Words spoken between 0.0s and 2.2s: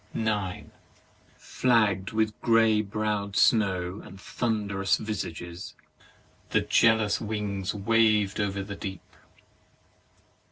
9. Flagg'd